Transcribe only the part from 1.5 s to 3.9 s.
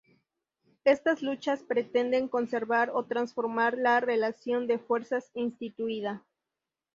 pretenden conservar o transformar